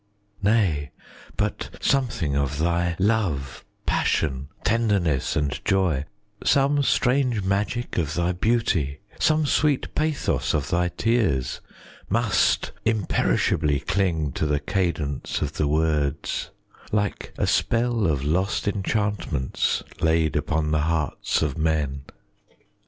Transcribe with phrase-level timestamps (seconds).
[0.41, 0.91] 20 Nay,
[1.37, 6.05] but something of thy love, Passion, tenderness, and joy,
[6.43, 11.61] Some strange magic of thy beauty, Some sweet pathos of thy tears,
[12.09, 16.49] Must imperishably cling 25 To the cadence of the words,
[16.91, 22.05] Like a spell of lost enchantments Laid upon the hearts of men.